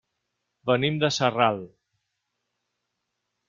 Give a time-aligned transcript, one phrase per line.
[0.69, 1.61] Venim de Sarral.